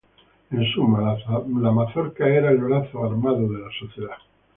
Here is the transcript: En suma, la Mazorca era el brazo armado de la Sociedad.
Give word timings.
En 0.49 0.63
suma, 0.73 1.17
la 1.65 1.71
Mazorca 1.71 2.27
era 2.27 2.49
el 2.49 2.57
brazo 2.57 3.03
armado 3.05 3.47
de 3.47 3.59
la 3.59 3.69
Sociedad. 3.79 4.17